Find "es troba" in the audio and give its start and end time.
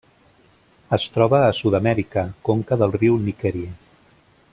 0.97-1.41